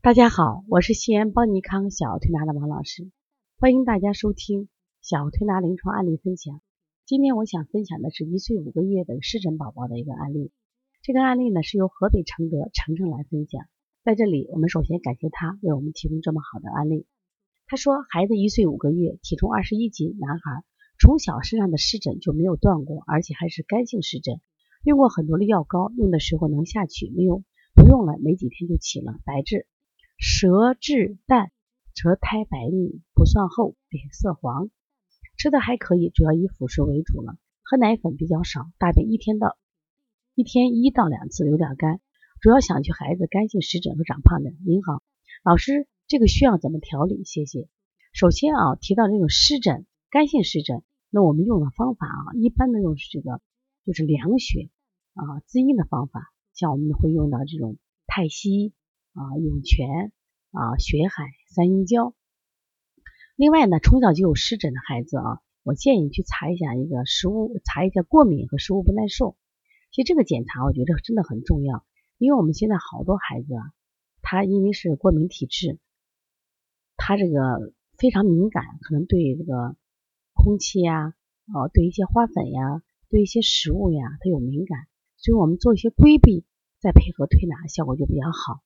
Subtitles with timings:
[0.00, 3.10] 大家好，我是西安邦尼康小儿推拿的王老师，
[3.58, 4.68] 欢迎大家收听
[5.02, 6.60] 小儿推拿临床案例分享。
[7.04, 10.52] 今天我想分享的是一岁五个月的湿疹宝宝的一个案例。
[11.02, 13.66] 这个案例呢是由河北承德程程来分享。
[14.04, 17.04] 在这里，我们首先感谢他为我们提供这么好的案例。
[17.66, 20.62] 他说，孩子一岁五个月，体重二十一斤，男孩，
[21.00, 24.40] 从小身上的湿疹就没有断过，而且还是干性湿疹，
[24.84, 27.42] 用过很多的药膏，用的时候能下去，没有
[27.74, 29.66] 不用了，没几天就起了白质，
[30.18, 31.52] 舌质淡，
[31.94, 34.68] 舌苔白腻，不算厚，脸色黄，
[35.36, 39.56] 吃的还可以，主要以辅食为主了，喝奶粉比较少，大便一天到
[40.34, 42.00] 一天一到两次，有点干。
[42.40, 44.50] 主要想去孩子干性湿疹和长胖的。
[44.66, 45.02] 您好，
[45.44, 47.24] 老师，这个需要怎么调理？
[47.24, 47.68] 谢谢。
[48.12, 53.40] 首先啊，提到这种湿疹，干性湿疹，那我们用的方法啊，一般的用是这个，
[53.84, 54.68] 就是凉血
[55.14, 58.72] 啊滋阴的方法，像我们会用到这种太溪
[59.14, 60.12] 啊、涌泉
[60.58, 62.14] 啊、血海、三阴交。
[63.36, 69.36] 另外呢，从小就有湿疹的孩子啊，我建议去查一下一个食物，查一下过敏和食物不耐受。
[69.92, 71.86] 其实这个检查我觉得真的很重要。
[72.16, 73.62] 因为我们现在好多孩子啊，
[74.20, 75.78] 他因为是过敏体质，
[76.96, 79.76] 他这个非常敏感，可能对这个
[80.34, 81.14] 空气呀，
[81.54, 86.44] 哦，对一些花粉呀，对一些食物呀，他有敏感，所以我们做一些规避，
[86.80, 88.60] 再配合推拿，效果就比较好。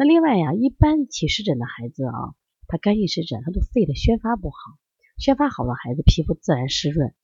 [0.00, 2.32] 那另外呀，一般起湿疹的孩子啊，
[2.68, 4.56] 他干性湿疹，他的肺的宣发不好，
[5.18, 7.14] 宣发好的孩子皮肤自然湿润。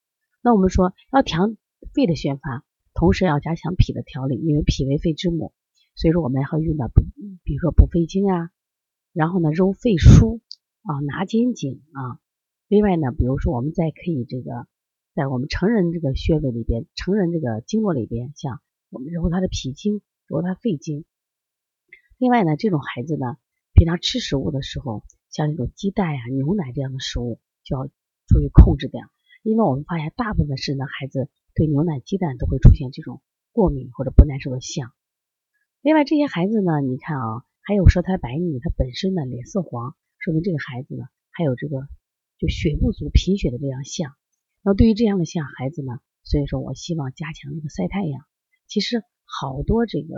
[0.43, 1.49] 那我们说要调
[1.95, 5.55] 肺的宣发，同时要加强脾的调理，因为脾为肺之母。
[5.95, 7.01] 所以说我们还会用到补，
[7.45, 8.51] 比如说补肺经啊，
[9.15, 10.41] 然后呢揉肺腧
[10.83, 12.21] 啊，拿肩颈啊。
[12.69, 14.67] 另外呢，比如说我们再可以这个
[15.15, 21.07] 在我们成人这个穴位里边，成人这个经络里边，像我们揉他的脾经，揉他肺经。
[22.19, 23.37] 另外呢，这种孩子呢，
[23.75, 27.87] 平常吃食物的时候，像这种鸡蛋呀、牛奶这样的食物就要
[28.27, 29.05] 注意控制点，
[29.43, 33.21] 因为我们发现大部分是呢孩子对牛奶、鸡蛋都会出现这种
[33.53, 34.93] 过敏或者不耐受的象。
[35.83, 41.87] 另外这些孩子呢，你看啊，还有舌苔白腻，他本身呢脸色黄，说明这个孩子呢还有这个
[42.39, 44.15] 就血不足、贫血的这样象。
[44.63, 48.25] 那对于这样的像孩子呢，所以说我希望加强这个晒太阳。
[48.67, 50.15] 其实好多这个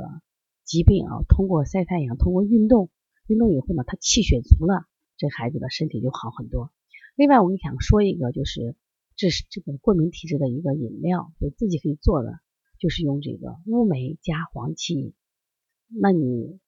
[0.68, 2.90] 疾病啊，通过晒太阳，通过运动，
[3.26, 4.84] 运动以后呢，他气血足了，
[5.16, 6.70] 这孩子的身体就好很多。
[7.16, 8.76] 另外我们想说一个，就是
[9.16, 12.38] 这是这个过敏体质的一个饮料，就自己可以做的，
[12.78, 15.14] 就是用这个乌梅加黄芪。
[15.88, 16.60] 那你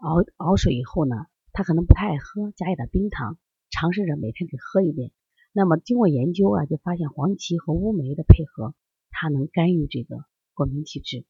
[0.00, 1.14] 熬熬水以后呢，
[1.52, 3.38] 他可能不太爱喝，加一点冰糖，
[3.70, 5.12] 尝试着每天给喝一遍。
[5.52, 8.74] 那么经过研究啊，就发现黄芪和乌梅的配合，
[9.10, 11.24] 它能干预这个过敏体质。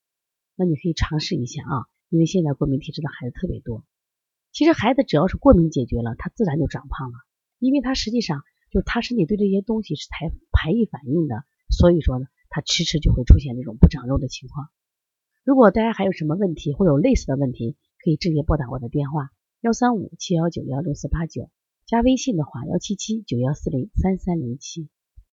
[0.56, 3.84] 那你可以尝试一下啊，因为现在过敏体质的孩子特别多。
[4.52, 7.18] 其实孩子只要是过敏解决了，他自然就长胖了，
[7.58, 14.68] 因为他实际上就是他身体对这些东西是排排异反应的，所以说呢，他迟迟就会出现这种不长肉的情况。
[15.42, 21.50] 如果大家还有什么问题，或有类似的问题，可以直接拨打我的电话幺三五七幺九幺六四八九，
[21.84, 24.88] 加微信的话幺七七九幺四零三三零七。